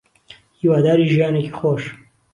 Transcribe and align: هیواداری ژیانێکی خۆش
هیواداری 0.59 1.05
ژیانێکی 1.13 1.51
خۆش 1.57 1.83